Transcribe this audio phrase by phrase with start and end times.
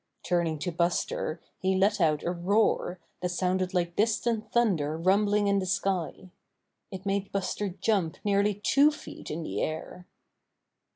[0.23, 5.59] Turning to Buster he let out a roar that sounded like distant thunder rumbling in
[5.59, 6.31] the sky.
[6.89, 10.07] It made Buster jump nearly two feet in the air.